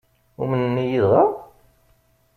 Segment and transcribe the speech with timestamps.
[0.41, 1.23] Umnen-iyi dɣa?